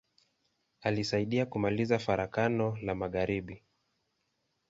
Alisaidia 0.81 1.45
kumaliza 1.45 1.99
Farakano 1.99 2.77
la 2.81 2.95
magharibi. 2.95 3.63